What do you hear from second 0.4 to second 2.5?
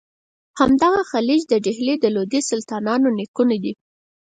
همدغه خلج د ډهلي د لودي